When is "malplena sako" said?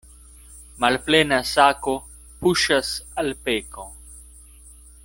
0.85-1.93